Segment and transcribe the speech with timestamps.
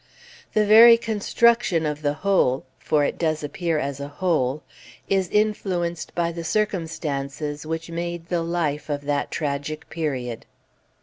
[0.55, 4.63] The very construction of the whole for it does appear as a whole
[5.07, 10.47] is influenced by the circumstances which made the life of that tragic period.